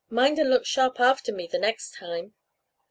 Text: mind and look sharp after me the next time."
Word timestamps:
mind 0.09 0.39
and 0.39 0.49
look 0.49 0.65
sharp 0.65 0.99
after 0.99 1.31
me 1.31 1.45
the 1.51 1.59
next 1.59 1.93
time." 1.93 2.33